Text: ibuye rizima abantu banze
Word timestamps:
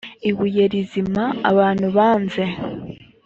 ibuye 0.29 0.63
rizima 0.73 1.23
abantu 1.51 1.87
banze 1.95 2.45